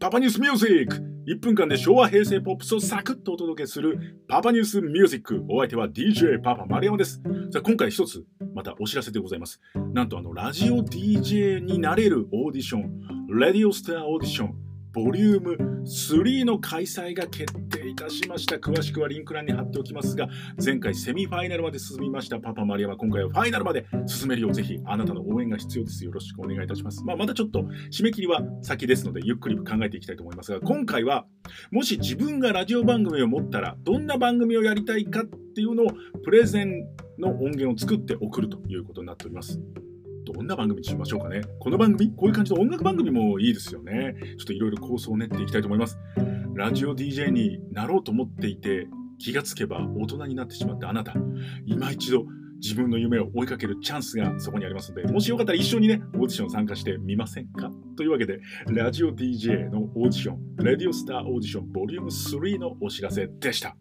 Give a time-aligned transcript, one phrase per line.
[0.00, 7.20] パパニュースミュージック1分間で昭和平成ポップスをサクッとお届けするパパニュースミュージックお相手は DJ パパ丸山です。
[7.52, 8.24] さあ今回一つ
[8.54, 9.60] またお知らせでございます。
[9.92, 18.56] なんとあのラジオ DJ になれるオーディション Radio Star Audition Volume 3の開催が決定いたしました。
[18.56, 20.28] 詳しくはリンク欄に貼っておきますが
[20.62, 22.40] 前回セミファイナルまで進みました。
[22.40, 26.04] パパマリアは今回はファイナルまで進めるようぜひあなたの応援が必要です。
[26.04, 27.60] よろしくお願いいたします、まあ、まだちょっと
[27.92, 31.26] 締め切りは先ですのでゆっくり考えていきたいと思いますが今回は
[31.70, 35.86] もし自分がラジオ番組を持ったらどんな番組をやりたいかっていうのを
[36.24, 36.84] プレゼン
[37.18, 39.60] の音源を作って送るということになっております。
[40.24, 41.42] どんな番組にしましょうかね。
[41.58, 44.14] この番組、こういう感じの音楽番組もいいですよね。
[44.38, 45.98] ちょっといろいろ構想を練っていきたいと思います。
[46.54, 48.88] ラジオ DJ になろうと思っていて、
[49.18, 51.14] 気がつけば大人になってしまったあなた、
[51.66, 52.26] 今一度
[52.62, 57.70] 自分の夢を追いかけるチャンスがそこにありますので、もしよかったら一緒にね、オーディション参加してみませんか？
[57.96, 63.76] というわけで、ラジオ DJ のオーディション、 Radio Star Audition Volume 3のお知らせでした。